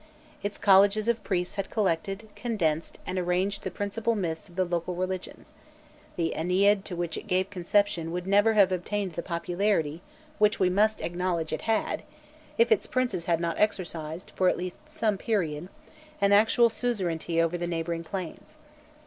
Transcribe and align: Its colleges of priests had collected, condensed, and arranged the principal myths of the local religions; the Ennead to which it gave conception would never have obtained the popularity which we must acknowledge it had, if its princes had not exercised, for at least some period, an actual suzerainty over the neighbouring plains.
Its 0.41 0.57
colleges 0.57 1.07
of 1.07 1.23
priests 1.23 1.57
had 1.57 1.69
collected, 1.69 2.27
condensed, 2.35 2.97
and 3.05 3.19
arranged 3.19 3.61
the 3.61 3.69
principal 3.69 4.15
myths 4.15 4.49
of 4.49 4.55
the 4.55 4.65
local 4.65 4.95
religions; 4.95 5.53
the 6.15 6.33
Ennead 6.35 6.83
to 6.83 6.95
which 6.95 7.17
it 7.17 7.27
gave 7.27 7.51
conception 7.51 8.11
would 8.11 8.25
never 8.25 8.53
have 8.55 8.71
obtained 8.71 9.11
the 9.11 9.21
popularity 9.21 10.01
which 10.39 10.59
we 10.59 10.71
must 10.71 11.01
acknowledge 11.01 11.53
it 11.53 11.69
had, 11.69 12.01
if 12.57 12.71
its 12.71 12.87
princes 12.87 13.25
had 13.25 13.39
not 13.39 13.59
exercised, 13.59 14.31
for 14.35 14.49
at 14.49 14.57
least 14.57 14.79
some 14.89 15.19
period, 15.19 15.69
an 16.19 16.31
actual 16.31 16.71
suzerainty 16.71 17.39
over 17.39 17.55
the 17.55 17.67
neighbouring 17.67 18.03
plains. 18.03 18.55